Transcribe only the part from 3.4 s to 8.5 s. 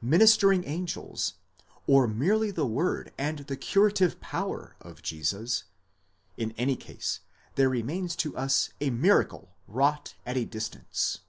the curative power of Jesus ;1> _in any case there remains to